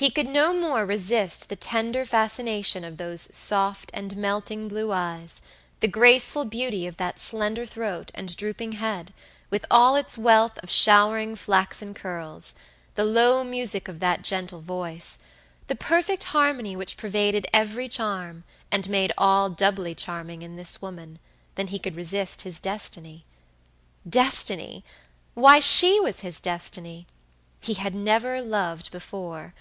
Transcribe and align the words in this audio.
He 0.00 0.10
could 0.10 0.28
no 0.28 0.52
more 0.52 0.86
resist 0.86 1.48
the 1.48 1.56
tender 1.56 2.04
fascination 2.04 2.84
of 2.84 2.98
those 2.98 3.22
soft 3.36 3.90
and 3.92 4.16
melting 4.16 4.68
blue 4.68 4.92
eyes; 4.92 5.42
the 5.80 5.88
graceful 5.88 6.44
beauty 6.44 6.86
of 6.86 6.98
that 6.98 7.18
slender 7.18 7.66
throat 7.66 8.12
and 8.14 8.36
drooping 8.36 8.74
head, 8.74 9.12
with 9.50 9.66
its 9.68 10.16
wealth 10.16 10.56
of 10.62 10.70
showering 10.70 11.34
flaxen 11.34 11.94
curls; 11.94 12.54
the 12.94 13.02
low 13.04 13.42
music 13.42 13.88
of 13.88 13.98
that 13.98 14.22
gentle 14.22 14.60
voice; 14.60 15.18
the 15.66 15.74
perfect 15.74 16.22
harmony 16.30 16.76
which 16.76 16.96
pervaded 16.96 17.48
every 17.52 17.88
charm, 17.88 18.44
and 18.70 18.88
made 18.88 19.10
all 19.18 19.50
doubly 19.50 19.96
charming 19.96 20.42
in 20.42 20.54
this 20.54 20.80
woman; 20.80 21.18
than 21.56 21.66
he 21.66 21.78
could 21.80 21.96
resist 21.96 22.42
his 22.42 22.60
destiny! 22.60 23.24
Destiny! 24.08 24.84
Why, 25.34 25.58
she 25.58 25.98
was 25.98 26.20
his 26.20 26.38
destiny! 26.38 27.08
He 27.60 27.74
had 27.74 27.96
never 27.96 28.40
loved 28.40 28.92
before. 28.92 29.54